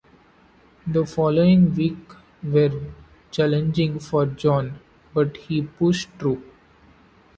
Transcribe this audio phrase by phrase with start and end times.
[0.87, 2.71] The following weeks were
[3.29, 4.79] challenging for John,
[5.13, 6.41] but he pushed through.